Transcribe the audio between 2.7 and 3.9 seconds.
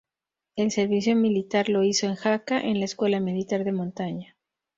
la Escuela Militar de